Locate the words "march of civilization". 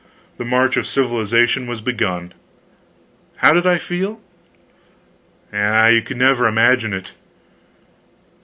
0.45-1.67